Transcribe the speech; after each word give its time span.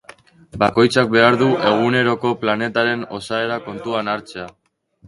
Bakoitzak 0.63 1.11
behar 1.17 1.37
du 1.43 1.51
eguneroko 1.73 2.33
plateren 2.47 3.07
osaera 3.21 3.61
kontuan 3.71 4.13
hartzea. 4.17 4.53